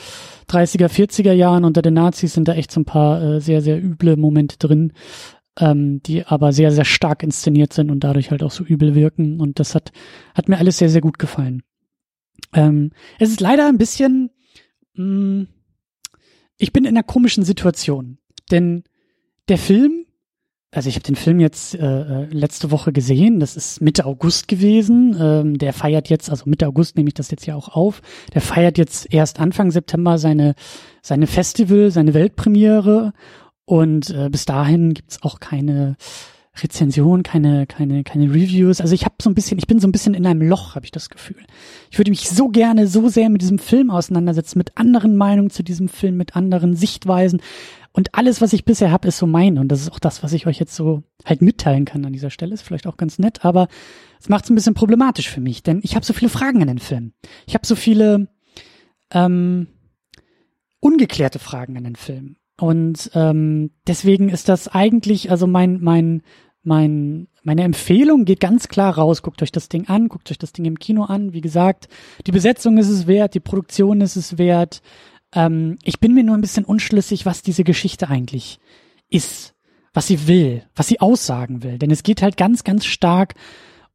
30er, 0.48 0.88
40er 0.88 1.32
Jahren 1.32 1.64
unter 1.64 1.82
den 1.82 1.94
Nazis 1.94 2.34
sind 2.34 2.48
da 2.48 2.54
echt 2.54 2.70
so 2.70 2.80
ein 2.80 2.84
paar 2.84 3.22
äh, 3.22 3.40
sehr, 3.40 3.60
sehr 3.62 3.82
üble 3.82 4.16
Momente 4.16 4.58
drin, 4.58 4.92
ähm, 5.58 6.02
die 6.02 6.24
aber 6.26 6.52
sehr, 6.52 6.72
sehr 6.72 6.84
stark 6.84 7.22
inszeniert 7.22 7.72
sind 7.72 7.90
und 7.90 8.00
dadurch 8.00 8.30
halt 8.30 8.42
auch 8.42 8.50
so 8.50 8.64
übel 8.64 8.94
wirken. 8.94 9.40
Und 9.40 9.58
das 9.58 9.74
hat, 9.74 9.92
hat 10.34 10.48
mir 10.48 10.58
alles 10.58 10.78
sehr, 10.78 10.88
sehr 10.88 11.00
gut 11.00 11.18
gefallen. 11.18 11.62
Ähm, 12.54 12.92
es 13.18 13.30
ist 13.30 13.40
leider 13.40 13.68
ein 13.68 13.78
bisschen, 13.78 14.30
mh, 14.94 15.04
mm, 15.04 15.48
ich 16.58 16.72
bin 16.72 16.84
in 16.84 16.96
einer 16.96 17.02
komischen 17.02 17.44
Situation, 17.44 18.16
denn 18.50 18.84
der 19.48 19.58
Film 19.58 20.05
also 20.76 20.88
ich 20.88 20.94
habe 20.96 21.04
den 21.04 21.16
Film 21.16 21.40
jetzt 21.40 21.74
äh, 21.74 21.86
äh, 21.86 22.26
letzte 22.30 22.70
Woche 22.70 22.92
gesehen. 22.92 23.40
Das 23.40 23.56
ist 23.56 23.80
Mitte 23.80 24.04
August 24.04 24.48
gewesen. 24.48 25.16
Ähm, 25.18 25.58
der 25.58 25.72
feiert 25.72 26.08
jetzt, 26.08 26.30
also 26.30 26.44
Mitte 26.46 26.66
August 26.66 26.96
nehme 26.96 27.08
ich 27.08 27.14
das 27.14 27.30
jetzt 27.30 27.46
ja 27.46 27.54
auch 27.54 27.68
auf. 27.70 28.02
Der 28.34 28.40
feiert 28.40 28.78
jetzt 28.78 29.12
erst 29.12 29.40
Anfang 29.40 29.70
September 29.70 30.18
seine 30.18 30.54
seine 31.02 31.26
Festival, 31.26 31.90
seine 31.90 32.14
Weltpremiere. 32.14 33.12
Und 33.64 34.10
äh, 34.10 34.28
bis 34.30 34.44
dahin 34.44 34.94
gibt's 34.94 35.22
auch 35.22 35.40
keine 35.40 35.96
Rezension, 36.62 37.22
keine, 37.22 37.66
keine, 37.66 38.04
keine 38.04 38.30
Reviews. 38.30 38.80
Also 38.80 38.94
ich 38.94 39.04
habe 39.04 39.16
so 39.20 39.30
ein 39.30 39.34
bisschen, 39.34 39.58
ich 39.58 39.66
bin 39.66 39.80
so 39.80 39.88
ein 39.88 39.92
bisschen 39.92 40.14
in 40.14 40.26
einem 40.26 40.42
Loch, 40.42 40.74
habe 40.74 40.84
ich 40.84 40.92
das 40.92 41.10
Gefühl. 41.10 41.42
Ich 41.90 41.98
würde 41.98 42.10
mich 42.10 42.28
so 42.28 42.48
gerne 42.48 42.86
so 42.86 43.08
sehr 43.08 43.28
mit 43.30 43.42
diesem 43.42 43.58
Film 43.58 43.90
auseinandersetzen, 43.90 44.58
mit 44.58 44.76
anderen 44.76 45.16
Meinungen 45.16 45.50
zu 45.50 45.62
diesem 45.62 45.88
Film, 45.88 46.16
mit 46.16 46.36
anderen 46.36 46.74
Sichtweisen. 46.74 47.40
Und 47.92 48.14
alles, 48.14 48.40
was 48.42 48.52
ich 48.52 48.64
bisher 48.64 48.90
habe, 48.90 49.08
ist 49.08 49.18
so 49.18 49.26
mein. 49.26 49.58
Und 49.58 49.68
das 49.68 49.80
ist 49.80 49.90
auch 49.90 49.98
das, 49.98 50.22
was 50.22 50.32
ich 50.32 50.46
euch 50.46 50.58
jetzt 50.58 50.74
so 50.74 51.02
halt 51.24 51.40
mitteilen 51.40 51.86
kann 51.86 52.04
an 52.04 52.12
dieser 52.12 52.30
Stelle. 52.30 52.52
Ist 52.52 52.62
vielleicht 52.62 52.86
auch 52.86 52.98
ganz 52.98 53.18
nett, 53.18 53.44
aber 53.44 53.68
es 54.20 54.28
macht 54.28 54.44
es 54.44 54.50
ein 54.50 54.54
bisschen 54.54 54.74
problematisch 54.74 55.30
für 55.30 55.40
mich, 55.40 55.62
denn 55.62 55.80
ich 55.82 55.94
habe 55.94 56.04
so 56.04 56.12
viele 56.12 56.28
Fragen 56.28 56.60
an 56.60 56.68
den 56.68 56.78
Film. 56.78 57.12
Ich 57.46 57.54
habe 57.54 57.66
so 57.66 57.74
viele 57.74 58.28
ähm, 59.12 59.68
ungeklärte 60.80 61.38
Fragen 61.38 61.76
an 61.76 61.84
den 61.84 61.96
Film. 61.96 62.36
Und 62.58 63.10
ähm, 63.14 63.70
deswegen 63.86 64.30
ist 64.30 64.48
das 64.48 64.68
eigentlich, 64.68 65.30
also 65.30 65.46
mein, 65.46 65.80
mein, 65.80 66.22
mein, 66.66 67.28
meine 67.42 67.62
Empfehlung 67.62 68.24
geht 68.24 68.40
ganz 68.40 68.68
klar 68.68 68.96
raus. 68.96 69.22
Guckt 69.22 69.42
euch 69.42 69.52
das 69.52 69.68
Ding 69.68 69.88
an, 69.88 70.08
guckt 70.08 70.30
euch 70.30 70.38
das 70.38 70.52
Ding 70.52 70.64
im 70.64 70.78
Kino 70.78 71.04
an. 71.04 71.32
Wie 71.32 71.40
gesagt, 71.40 71.88
die 72.26 72.32
Besetzung 72.32 72.76
ist 72.78 72.88
es 72.88 73.06
wert, 73.06 73.34
die 73.34 73.40
Produktion 73.40 74.00
ist 74.00 74.16
es 74.16 74.38
wert. 74.38 74.82
Ähm, 75.34 75.78
ich 75.84 76.00
bin 76.00 76.14
mir 76.14 76.24
nur 76.24 76.36
ein 76.36 76.40
bisschen 76.40 76.64
unschlüssig, 76.64 77.24
was 77.24 77.42
diese 77.42 77.64
Geschichte 77.64 78.08
eigentlich 78.08 78.58
ist, 79.08 79.54
was 79.94 80.08
sie 80.08 80.26
will, 80.26 80.64
was 80.74 80.88
sie 80.88 81.00
aussagen 81.00 81.62
will. 81.62 81.78
Denn 81.78 81.90
es 81.90 82.02
geht 82.02 82.22
halt 82.22 82.36
ganz, 82.36 82.64
ganz 82.64 82.84
stark 82.84 83.34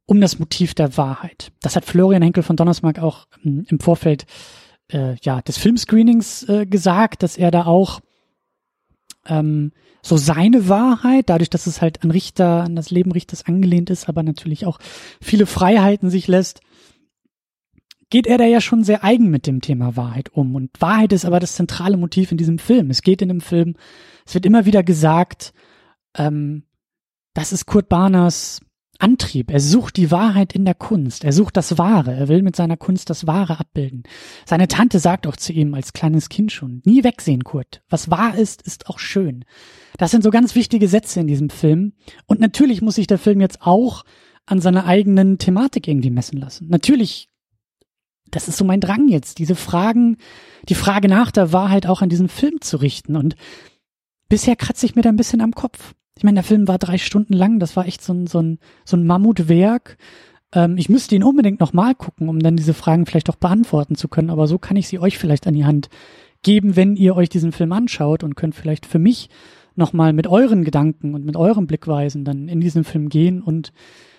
um 0.06 0.20
das 0.20 0.38
Motiv 0.38 0.74
der 0.74 0.96
Wahrheit. 0.96 1.52
Das 1.60 1.76
hat 1.76 1.84
Florian 1.84 2.22
Henkel 2.22 2.42
von 2.42 2.56
Donnersmarck 2.56 2.98
auch 2.98 3.26
ähm, 3.44 3.64
im 3.68 3.80
Vorfeld 3.80 4.26
äh, 4.92 5.16
ja, 5.22 5.42
des 5.42 5.58
Filmscreenings 5.58 6.48
äh, 6.48 6.66
gesagt, 6.66 7.22
dass 7.22 7.36
er 7.36 7.50
da 7.50 7.66
auch 7.66 8.00
ähm, 9.26 9.72
so 10.02 10.16
seine 10.16 10.68
Wahrheit, 10.68 11.28
dadurch, 11.28 11.50
dass 11.50 11.66
es 11.66 11.80
halt 11.80 12.02
an 12.02 12.10
Richter, 12.10 12.64
an 12.64 12.74
das 12.76 12.90
Leben 12.90 13.12
Richters 13.12 13.46
angelehnt 13.46 13.90
ist, 13.90 14.08
aber 14.08 14.22
natürlich 14.22 14.66
auch 14.66 14.78
viele 15.20 15.46
Freiheiten 15.46 16.10
sich 16.10 16.26
lässt, 16.26 16.60
geht 18.10 18.26
er 18.26 18.36
da 18.36 18.44
ja 18.44 18.60
schon 18.60 18.84
sehr 18.84 19.04
eigen 19.04 19.30
mit 19.30 19.46
dem 19.46 19.60
Thema 19.60 19.96
Wahrheit 19.96 20.30
um. 20.34 20.54
Und 20.54 20.70
Wahrheit 20.80 21.12
ist 21.12 21.24
aber 21.24 21.40
das 21.40 21.54
zentrale 21.54 21.96
Motiv 21.96 22.30
in 22.30 22.36
diesem 22.36 22.58
Film. 22.58 22.90
Es 22.90 23.02
geht 23.02 23.22
in 23.22 23.28
dem 23.28 23.40
Film, 23.40 23.74
es 24.26 24.34
wird 24.34 24.44
immer 24.44 24.66
wieder 24.66 24.82
gesagt, 24.82 25.54
ähm, 26.16 26.64
das 27.32 27.52
ist 27.52 27.66
Kurt 27.66 27.88
Barners 27.88 28.60
Antrieb. 29.02 29.50
Er 29.50 29.58
sucht 29.58 29.96
die 29.96 30.10
Wahrheit 30.12 30.52
in 30.52 30.64
der 30.64 30.74
Kunst. 30.74 31.24
Er 31.24 31.32
sucht 31.32 31.56
das 31.56 31.76
Wahre. 31.76 32.14
Er 32.14 32.28
will 32.28 32.42
mit 32.42 32.54
seiner 32.54 32.76
Kunst 32.76 33.10
das 33.10 33.26
Wahre 33.26 33.58
abbilden. 33.58 34.04
Seine 34.46 34.68
Tante 34.68 35.00
sagt 35.00 35.26
auch 35.26 35.36
zu 35.36 35.52
ihm 35.52 35.74
als 35.74 35.92
kleines 35.92 36.28
Kind 36.28 36.52
schon, 36.52 36.82
nie 36.84 37.02
wegsehen, 37.02 37.42
Kurt. 37.42 37.82
Was 37.88 38.10
wahr 38.10 38.36
ist, 38.36 38.62
ist 38.62 38.88
auch 38.88 39.00
schön. 39.00 39.44
Das 39.98 40.12
sind 40.12 40.22
so 40.22 40.30
ganz 40.30 40.54
wichtige 40.54 40.86
Sätze 40.86 41.20
in 41.20 41.26
diesem 41.26 41.50
Film. 41.50 41.94
Und 42.26 42.38
natürlich 42.38 42.80
muss 42.80 42.94
sich 42.94 43.08
der 43.08 43.18
Film 43.18 43.40
jetzt 43.40 43.62
auch 43.62 44.04
an 44.46 44.60
seiner 44.60 44.86
eigenen 44.86 45.38
Thematik 45.38 45.88
irgendwie 45.88 46.10
messen 46.10 46.38
lassen. 46.38 46.68
Natürlich, 46.68 47.28
das 48.30 48.46
ist 48.46 48.56
so 48.56 48.64
mein 48.64 48.80
Drang 48.80 49.08
jetzt, 49.08 49.38
diese 49.38 49.56
Fragen, 49.56 50.16
die 50.68 50.76
Frage 50.76 51.08
nach 51.08 51.32
der 51.32 51.52
Wahrheit 51.52 51.86
auch 51.86 52.02
an 52.02 52.08
diesen 52.08 52.28
Film 52.28 52.60
zu 52.60 52.76
richten. 52.76 53.16
Und 53.16 53.34
bisher 54.28 54.54
kratze 54.54 54.86
ich 54.86 54.94
mir 54.94 55.02
da 55.02 55.08
ein 55.08 55.16
bisschen 55.16 55.40
am 55.40 55.52
Kopf. 55.52 55.94
Ich 56.16 56.24
meine, 56.24 56.36
der 56.36 56.44
Film 56.44 56.68
war 56.68 56.78
drei 56.78 56.98
Stunden 56.98 57.32
lang, 57.32 57.58
das 57.58 57.76
war 57.76 57.86
echt 57.86 58.02
so 58.02 58.12
ein, 58.12 58.26
so 58.26 58.40
ein, 58.40 58.58
so 58.84 58.96
ein 58.96 59.06
Mammutwerk. 59.06 59.96
Ähm, 60.52 60.76
ich 60.76 60.88
müsste 60.88 61.14
ihn 61.14 61.24
unbedingt 61.24 61.60
nochmal 61.60 61.94
gucken, 61.94 62.28
um 62.28 62.38
dann 62.38 62.56
diese 62.56 62.74
Fragen 62.74 63.06
vielleicht 63.06 63.30
auch 63.30 63.36
beantworten 63.36 63.96
zu 63.96 64.08
können, 64.08 64.30
aber 64.30 64.46
so 64.46 64.58
kann 64.58 64.76
ich 64.76 64.88
sie 64.88 64.98
euch 64.98 65.18
vielleicht 65.18 65.46
an 65.46 65.54
die 65.54 65.64
Hand 65.64 65.88
geben, 66.42 66.76
wenn 66.76 66.96
ihr 66.96 67.16
euch 67.16 67.28
diesen 67.28 67.52
Film 67.52 67.72
anschaut 67.72 68.24
und 68.24 68.34
könnt 68.34 68.54
vielleicht 68.54 68.86
für 68.86 68.98
mich 68.98 69.30
nochmal 69.74 70.12
mit 70.12 70.26
euren 70.26 70.64
Gedanken 70.64 71.14
und 71.14 71.24
mit 71.24 71.36
euren 71.36 71.66
Blickweisen 71.66 72.24
dann 72.24 72.48
in 72.48 72.60
diesen 72.60 72.84
Film 72.84 73.08
gehen 73.08 73.40
und 73.40 73.72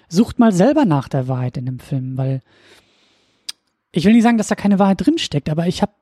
sucht 0.09 0.39
mal 0.39 0.51
selber 0.51 0.85
nach 0.85 1.09
der 1.09 1.27
Wahrheit 1.27 1.57
in 1.57 1.65
dem 1.65 1.79
Film, 1.79 2.17
weil 2.17 2.41
ich 3.91 4.05
will 4.05 4.13
nicht 4.13 4.23
sagen, 4.23 4.37
dass 4.37 4.47
da 4.47 4.55
keine 4.55 4.79
Wahrheit 4.79 5.05
drinsteckt, 5.05 5.49
aber 5.49 5.67
ich 5.67 5.81
habe 5.81 5.93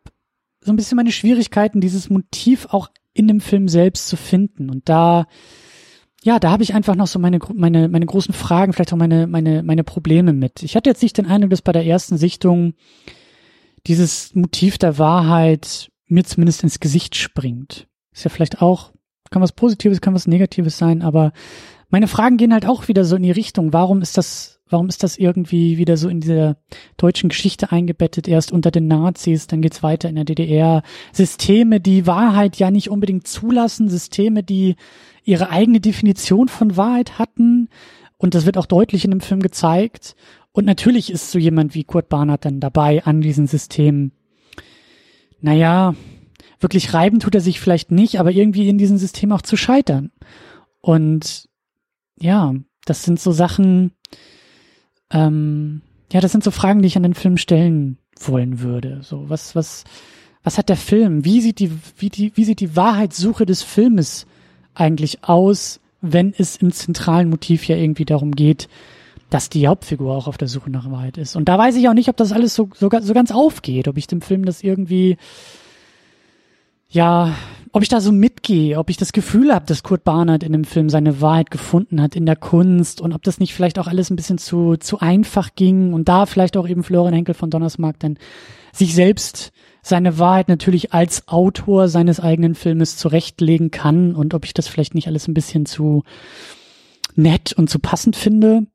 so 0.61 0.71
ein 0.71 0.75
bisschen 0.75 0.95
meine 0.95 1.11
Schwierigkeiten, 1.11 1.81
dieses 1.81 2.09
Motiv 2.09 2.67
auch 2.69 2.89
in 3.13 3.27
dem 3.27 3.41
Film 3.41 3.67
selbst 3.67 4.07
zu 4.07 4.15
finden. 4.15 4.69
Und 4.69 4.87
da 4.87 5.25
ja, 6.23 6.39
da 6.39 6.51
habe 6.51 6.63
ich 6.63 6.73
einfach 6.73 6.95
noch 6.95 7.07
so 7.07 7.17
meine, 7.17 7.39
meine, 7.53 7.89
meine 7.89 8.05
großen 8.05 8.33
Fragen, 8.33 8.73
vielleicht 8.73 8.93
auch 8.93 8.97
meine, 8.97 9.25
meine, 9.27 9.63
meine 9.63 9.83
Probleme 9.83 10.33
mit. 10.33 10.61
Ich 10.61 10.75
hatte 10.75 10.89
jetzt 10.89 11.01
nicht 11.01 11.17
den 11.17 11.25
Eindruck, 11.25 11.49
dass 11.49 11.61
bei 11.61 11.71
der 11.71 11.85
ersten 11.85 12.17
Sichtung 12.17 12.73
dieses 13.87 14.35
Motiv 14.35 14.77
der 14.77 14.99
Wahrheit 14.99 15.91
mir 16.07 16.23
zumindest 16.23 16.63
ins 16.63 16.79
Gesicht 16.79 17.15
springt. 17.15 17.87
Ist 18.13 18.23
ja 18.23 18.29
vielleicht 18.29 18.61
auch, 18.61 18.91
kann 19.31 19.41
was 19.41 19.53
Positives, 19.53 20.01
kann 20.01 20.13
was 20.13 20.27
Negatives 20.27 20.77
sein, 20.77 21.01
aber 21.01 21.31
meine 21.89 22.07
Fragen 22.07 22.37
gehen 22.37 22.53
halt 22.53 22.67
auch 22.67 22.87
wieder 22.87 23.03
so 23.03 23.15
in 23.15 23.23
die 23.23 23.31
Richtung. 23.31 23.73
Warum 23.73 24.01
ist 24.01 24.17
das, 24.17 24.60
warum 24.71 24.87
ist 24.87 25.03
das 25.03 25.17
irgendwie 25.17 25.77
wieder 25.77 25.97
so 25.97 26.09
in 26.09 26.21
dieser 26.21 26.57
deutschen 26.97 27.29
Geschichte 27.29 27.71
eingebettet? 27.71 28.27
Erst 28.27 28.51
unter 28.51 28.71
den 28.71 28.87
Nazis, 28.87 29.47
dann 29.47 29.61
geht's 29.61 29.83
weiter 29.83 30.09
in 30.09 30.15
der 30.15 30.25
DDR. 30.25 30.83
Systeme, 31.11 31.79
die 31.79 32.07
Wahrheit 32.07 32.57
ja 32.57 32.71
nicht 32.71 32.89
unbedingt 32.89 33.27
zulassen, 33.27 33.89
Systeme, 33.89 34.43
die 34.43 34.75
ihre 35.23 35.49
eigene 35.49 35.79
Definition 35.79 36.47
von 36.47 36.77
Wahrheit 36.77 37.19
hatten. 37.19 37.69
Und 38.17 38.35
das 38.35 38.45
wird 38.45 38.57
auch 38.57 38.65
deutlich 38.65 39.05
in 39.05 39.11
dem 39.11 39.21
Film 39.21 39.41
gezeigt. 39.41 40.15
Und 40.51 40.65
natürlich 40.65 41.11
ist 41.11 41.31
so 41.31 41.39
jemand 41.39 41.75
wie 41.75 41.83
Kurt 41.83 42.09
Barnard 42.09 42.45
dann 42.45 42.59
dabei 42.59 43.03
an 43.03 43.21
diesem 43.21 43.47
System. 43.47 44.11
Naja, 45.39 45.95
wirklich 46.59 46.93
reiben 46.93 47.19
tut 47.19 47.35
er 47.35 47.41
sich 47.41 47.59
vielleicht 47.59 47.91
nicht, 47.91 48.19
aber 48.19 48.31
irgendwie 48.31 48.69
in 48.69 48.77
diesem 48.77 48.97
System 48.97 49.31
auch 49.31 49.41
zu 49.41 49.57
scheitern. 49.57 50.11
Und 50.81 51.49
ja, 52.19 52.53
das 52.85 53.03
sind 53.03 53.19
so 53.19 53.31
Sachen, 53.31 53.93
ähm, 55.11 55.81
ja, 56.11 56.19
das 56.19 56.31
sind 56.31 56.43
so 56.43 56.51
Fragen, 56.51 56.81
die 56.81 56.87
ich 56.87 56.97
an 56.97 57.03
den 57.03 57.13
Film 57.13 57.37
stellen 57.37 57.97
wollen 58.19 58.61
würde. 58.61 58.99
So, 59.01 59.29
was, 59.29 59.55
was, 59.55 59.83
was 60.43 60.57
hat 60.57 60.69
der 60.69 60.77
Film? 60.77 61.25
Wie 61.25 61.41
sieht 61.41 61.59
die, 61.59 61.71
wie 61.97 62.09
die, 62.09 62.31
wie 62.35 62.43
sieht 62.43 62.59
die 62.59 62.75
Wahrheitssuche 62.75 63.45
des 63.45 63.63
Filmes 63.63 64.25
eigentlich 64.73 65.23
aus, 65.23 65.79
wenn 66.01 66.33
es 66.37 66.57
im 66.57 66.71
zentralen 66.71 67.29
Motiv 67.29 67.67
ja 67.67 67.75
irgendwie 67.75 68.05
darum 68.05 68.31
geht, 68.31 68.67
dass 69.29 69.49
die 69.49 69.67
Hauptfigur 69.67 70.13
auch 70.13 70.27
auf 70.27 70.37
der 70.37 70.47
Suche 70.47 70.69
nach 70.69 70.91
Wahrheit 70.91 71.17
ist. 71.17 71.35
Und 71.35 71.45
da 71.47 71.57
weiß 71.57 71.75
ich 71.77 71.87
auch 71.87 71.93
nicht, 71.93 72.09
ob 72.09 72.17
das 72.17 72.33
alles 72.33 72.53
so, 72.53 72.69
so, 72.75 72.89
so 72.89 73.13
ganz 73.13 73.31
aufgeht, 73.31 73.87
ob 73.87 73.97
ich 73.97 74.07
dem 74.07 74.21
Film 74.21 74.45
das 74.45 74.61
irgendwie, 74.61 75.17
ja, 76.91 77.33
ob 77.71 77.83
ich 77.83 77.89
da 77.89 78.01
so 78.01 78.11
mitgehe, 78.11 78.77
ob 78.77 78.89
ich 78.89 78.97
das 78.97 79.13
Gefühl 79.13 79.53
habe, 79.53 79.65
dass 79.65 79.81
Kurt 79.81 80.03
Barnard 80.03 80.43
in 80.43 80.51
dem 80.51 80.65
Film 80.65 80.89
seine 80.89 81.21
Wahrheit 81.21 81.49
gefunden 81.49 82.01
hat 82.01 82.17
in 82.17 82.25
der 82.25 82.35
Kunst 82.35 82.99
und 82.99 83.13
ob 83.13 83.23
das 83.23 83.39
nicht 83.39 83.53
vielleicht 83.53 83.79
auch 83.79 83.87
alles 83.87 84.09
ein 84.09 84.17
bisschen 84.17 84.37
zu, 84.37 84.75
zu 84.75 84.99
einfach 84.99 85.55
ging 85.55 85.93
und 85.93 86.09
da 86.09 86.25
vielleicht 86.25 86.57
auch 86.57 86.67
eben 86.67 86.83
Florian 86.83 87.13
Henkel 87.13 87.33
von 87.33 87.49
Donnersmarck 87.49 87.97
dann 87.99 88.17
sich 88.73 88.93
selbst 88.93 89.51
seine 89.81 90.19
Wahrheit 90.19 90.49
natürlich 90.49 90.93
als 90.93 91.29
Autor 91.29 91.87
seines 91.87 92.19
eigenen 92.19 92.55
Filmes 92.55 92.97
zurechtlegen 92.97 93.71
kann 93.71 94.13
und 94.13 94.33
ob 94.33 94.43
ich 94.43 94.53
das 94.53 94.67
vielleicht 94.67 94.93
nicht 94.93 95.07
alles 95.07 95.29
ein 95.29 95.33
bisschen 95.33 95.65
zu 95.65 96.03
nett 97.15 97.53
und 97.53 97.69
zu 97.69 97.79
passend 97.79 98.17
finde, 98.17 98.67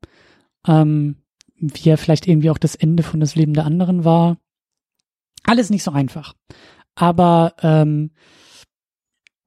ähm, 0.67 1.17
wie 1.59 1.89
er 1.89 1.97
vielleicht 1.97 2.27
irgendwie 2.27 2.49
auch 2.49 2.57
das 2.57 2.75
Ende 2.75 3.03
von 3.03 3.19
das 3.19 3.35
Leben 3.35 3.53
der 3.53 3.65
anderen 3.65 4.05
war. 4.05 4.37
Alles 5.43 5.69
nicht 5.69 5.83
so 5.83 5.91
einfach. 5.91 6.33
Aber 6.97 7.53
ähm, 7.61 8.09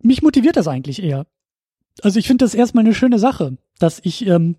mich 0.01 0.23
motiviert 0.23 0.57
das 0.57 0.69
eigentlich 0.69 1.03
eher. 1.03 1.27
Also 2.01 2.21
ich 2.21 2.29
finde 2.29 2.45
das 2.45 2.55
erstmal 2.55 2.85
eine 2.85 2.95
schöne 2.95 3.19
Sache, 3.19 3.59
dass 3.81 4.01
ich 4.05 4.25
ähm, 4.25 4.57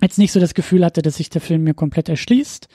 jetzt 0.00 0.18
nicht 0.18 0.32
so 0.32 0.40
das 0.40 0.54
Gefühl 0.54 0.84
hatte, 0.86 1.02
dass 1.02 1.16
sich 1.16 1.28
der 1.28 1.42
Film 1.42 1.64
mir 1.64 1.74
komplett 1.74 2.08
erschließt. 2.08 2.66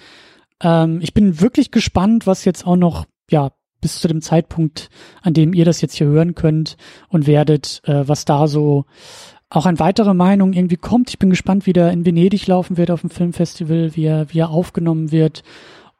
Ähm, 0.62 1.00
ich 1.02 1.16
bin 1.16 1.42
wirklich 1.42 1.72
gespannt, 1.72 2.28
was 2.28 2.46
jetzt 2.46 2.68
auch 2.68 2.75
noch 2.75 3.06
ja, 3.32 3.52
bis 3.82 4.00
zu 4.00 4.08
dem 4.08 4.22
Zeitpunkt, 4.22 4.90
an 5.24 5.34
dem 5.34 5.54
ihr 5.54 5.66
das 5.66 5.82
jetzt 5.82 5.96
hier 5.96 6.08
hören 6.08 6.36
könnt 6.36 6.78
und 7.10 7.25
werdet, 7.25 7.82
äh, 7.86 8.08
was 8.08 8.25
da 8.25 8.48
so 8.48 8.86
auch 9.50 9.66
an 9.66 9.80
weitere 9.80 10.13
Meinung 10.13 10.54
irgendwie 10.54 10.78
kommt. 10.78 11.10
Ich 11.10 11.18
bin 11.18 11.32
gespannt, 11.32 11.66
wie 11.66 11.74
der 11.74 11.92
in 11.92 12.06
Venedig 12.06 12.46
laufen 12.46 12.78
wird 12.78 12.92
auf 12.92 13.02
dem 13.02 13.10
Filmfestival, 13.10 13.96
wie 13.96 14.06
er, 14.06 14.32
wie 14.32 14.40
er 14.40 14.52
aufgenommen 14.52 15.12
wird. 15.12 15.44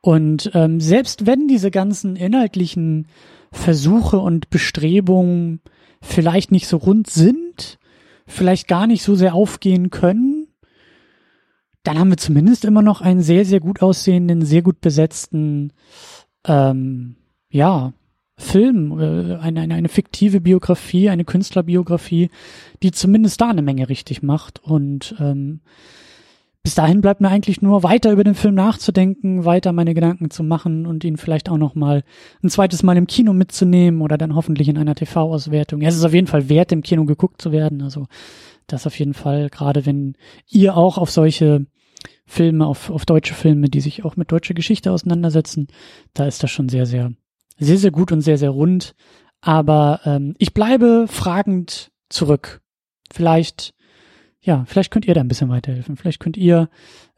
Und 0.06 0.52
ähm, 0.54 0.82
selbst 0.82 1.26
wenn 1.26 1.48
diese 1.48 1.72
ganzen 1.72 2.18
inhaltlichen 2.18 3.08
Versuche 3.54 4.20
und 4.20 4.50
Bestrebungen 4.50 5.62
vielleicht 6.02 6.52
nicht 6.52 6.68
so 6.68 6.76
rund 6.76 7.10
sind, 7.10 7.80
vielleicht 8.28 8.68
gar 8.68 8.86
nicht 8.86 9.02
so 9.02 9.16
sehr 9.16 9.34
aufgehen 9.34 9.92
können, 9.92 10.50
dann 11.84 11.98
haben 11.98 12.10
wir 12.10 12.18
zumindest 12.18 12.66
immer 12.66 12.82
noch 12.82 13.00
einen 13.00 13.22
sehr, 13.22 13.46
sehr 13.46 13.62
gut 13.62 13.82
aussehenden, 13.82 14.44
sehr 14.44 14.62
gut 14.62 14.82
besetzten 14.82 15.72
ähm, 16.46 17.16
ja, 17.50 17.94
Film, 18.36 19.00
äh, 19.00 19.38
eine, 19.38 19.62
eine, 19.62 19.76
eine 19.76 19.90
fiktive 19.90 20.42
Biografie, 20.42 21.10
eine 21.10 21.24
Künstlerbiografie, 21.24 22.30
die 22.84 22.92
zumindest 22.92 23.40
da 23.40 23.52
eine 23.52 23.62
Menge 23.62 23.88
richtig 23.88 24.22
macht. 24.22 24.62
Und 24.62 25.16
ähm, 25.22 25.62
bis 26.64 26.76
dahin 26.76 27.02
bleibt 27.02 27.20
mir 27.20 27.28
eigentlich 27.28 27.62
nur 27.62 27.84
weiter 27.84 28.12
über 28.12 28.24
den 28.24 28.36
Film 28.36 28.56
nachzudenken, 28.56 29.44
weiter 29.44 29.74
meine 29.74 29.94
Gedanken 29.94 30.32
zu 30.32 30.44
machen 30.44 30.86
und 30.86 31.04
ihn 31.04 31.18
vielleicht 31.18 31.50
auch 31.50 31.58
noch 31.58 31.76
mal 31.76 32.04
ein 32.42 32.50
zweites 32.50 32.84
Mal 32.84 32.96
im 32.96 33.06
Kino 33.06 33.34
mitzunehmen 33.34 34.02
oder 34.02 34.18
dann 34.18 34.34
hoffentlich 34.34 34.70
in 34.70 34.78
einer 34.78 34.96
TV-Auswertung. 34.96 35.82
Ja, 35.82 35.90
es 35.90 35.98
ist 35.98 36.06
auf 36.06 36.14
jeden 36.14 36.28
Fall 36.28 36.48
wert, 36.48 36.72
im 36.72 36.82
Kino 36.82 37.04
geguckt 37.04 37.42
zu 37.42 37.52
werden. 37.52 37.82
Also 37.82 38.08
das 38.68 38.88
auf 38.88 38.98
jeden 38.98 39.14
Fall, 39.14 39.50
gerade 39.50 39.86
wenn 39.86 40.16
ihr 40.50 40.78
auch 40.78 40.98
auf 40.98 41.12
solche 41.12 41.66
Filme, 42.26 42.66
auf, 42.66 42.90
auf 42.90 43.06
deutsche 43.06 43.34
Filme, 43.34 43.70
die 43.70 43.82
sich 43.82 44.06
auch 44.06 44.16
mit 44.16 44.32
deutscher 44.32 44.54
Geschichte 44.54 44.94
auseinandersetzen, 44.94 45.68
da 46.14 46.26
ist 46.26 46.44
das 46.44 46.52
schon 46.52 46.70
sehr, 46.70 46.86
sehr, 46.86 47.12
sehr, 47.60 47.78
sehr 47.78 47.92
gut 47.92 48.14
und 48.14 48.22
sehr, 48.22 48.38
sehr 48.38 48.52
rund. 48.52 48.96
Aber 49.42 50.00
ähm, 50.06 50.34
ich 50.38 50.54
bleibe 50.54 51.08
fragend 51.10 51.92
zurück. 52.08 52.62
Vielleicht, 53.12 53.74
ja, 54.44 54.66
vielleicht 54.68 54.92
könnt 54.92 55.06
ihr 55.06 55.14
da 55.14 55.22
ein 55.22 55.30
bisschen 55.30 55.50
weiterhelfen. 55.50 55.96
Vielleicht 55.96 56.20
könnt 56.20 56.36
ihr, 56.36 56.70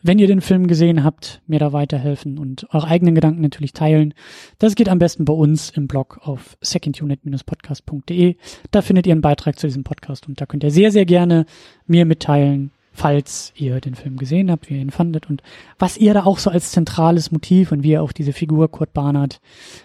wenn 0.04 0.20
ihr 0.20 0.28
den 0.28 0.42
Film 0.42 0.68
gesehen 0.68 1.04
habt, 1.04 1.42
mir 1.48 1.58
da 1.58 1.74
weiterhelfen 1.74 2.38
und 2.38 2.68
eure 2.72 2.88
eigenen 2.88 3.16
Gedanken 3.16 3.42
natürlich 3.42 3.74
teilen. 3.74 4.14
Das 4.60 4.76
geht 4.76 4.90
am 4.90 5.00
besten 5.00 5.26
bei 5.26 5.34
uns 5.34 5.72
im 5.72 5.88
Blog 5.88 6.20
auf 6.22 6.56
secondunit-podcast.de. 6.62 8.36
Da 8.70 8.82
findet 8.84 9.08
ihr 9.08 9.14
einen 9.14 9.22
Beitrag 9.22 9.58
zu 9.58 9.66
diesem 9.66 9.84
Podcast 9.84 10.28
und 10.28 10.40
da 10.40 10.46
könnt 10.46 10.64
ihr 10.64 10.70
sehr, 10.70 10.92
sehr 10.92 11.06
gerne 11.06 11.48
mir 11.88 12.06
mitteilen, 12.06 12.70
falls 12.92 13.54
ihr 13.56 13.82
den 13.82 13.96
Film 13.96 14.18
gesehen 14.18 14.52
habt, 14.52 14.70
wie 14.70 14.76
ihr 14.76 14.82
ihn 14.82 14.92
fandet 14.92 15.28
und 15.28 15.42
was 15.80 15.98
ihr 15.98 16.14
da 16.14 16.26
auch 16.26 16.38
so 16.38 16.52
als 16.52 16.72
zentrales 16.72 17.32
Motiv 17.32 17.72
und 17.72 17.82
wie 17.82 17.92
ihr 17.92 18.04
auch 18.04 18.12
diese 18.12 18.34
Figur 18.34 18.70
Kurt 18.70 18.94
Barnard 18.94 19.42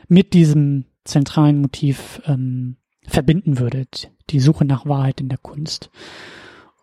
mit 0.09 0.35
diesem 0.35 0.85
zentralen 1.05 1.63
Motiv 1.63 2.21
ähm, 2.27 2.77
verbinden 3.07 3.59
würdet. 3.59 4.11
Die 4.29 4.41
Suche 4.41 4.67
nach 4.67 4.85
Wahrheit 4.85 5.23
in 5.23 5.31
der 5.31 5.39
Kunst. 5.39 5.91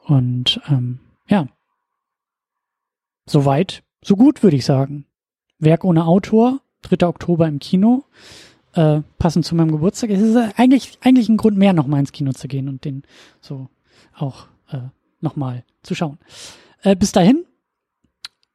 Und 0.08 0.62
ähm, 0.70 1.00
ja, 1.28 1.48
soweit, 3.26 3.84
so 4.02 4.16
gut 4.16 4.42
würde 4.42 4.56
ich 4.56 4.66
sagen. 4.66 5.06
Werk 5.60 5.84
ohne 5.84 6.06
Autor, 6.06 6.62
3. 6.84 7.08
Oktober 7.08 7.48
im 7.48 7.60
Kino, 7.60 8.06
äh, 8.74 9.02
passend 9.18 9.46
zu 9.46 9.56
meinem 9.56 9.72
Geburtstag. 9.72 10.10
Es 10.10 10.22
ist 10.22 10.38
eigentlich, 10.58 10.98
eigentlich 11.02 11.28
ein 11.28 11.38
Grund 11.38 11.58
mehr, 11.58 11.74
nochmal 11.74 12.00
ins 12.00 12.14
Kino 12.14 12.32
zu 12.32 12.48
gehen 12.48 12.70
und 12.70 12.86
den 12.86 13.04
so 13.42 13.68
auch 14.14 14.48
äh, 14.72 14.80
nochmal 15.20 15.66
zu 15.84 15.94
schauen. 15.94 16.20
Äh, 16.84 16.96
bis 16.96 17.12
dahin 17.12 17.46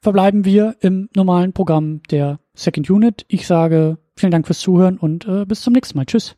verbleiben 0.01 0.45
wir 0.45 0.77
im 0.81 1.11
normalen 1.15 1.53
Programm 1.53 2.03
der 2.11 2.41
Second 2.55 2.89
Unit. 2.89 3.27
Ich 3.29 3.47
sage 3.47 3.99
vielen 4.17 4.33
Dank 4.33 4.47
fürs 4.47 4.61
Zuhören 4.61 4.97
und 4.97 5.27
äh, 5.27 5.45
bis 5.45 5.61
zum 5.61 5.75
nächsten 5.75 5.99
Mal. 5.99 6.07
Tschüss. 6.07 6.35